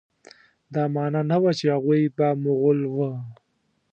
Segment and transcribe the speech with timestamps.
[0.73, 3.11] دا معنی نه ده چې هغوی به مغول وه.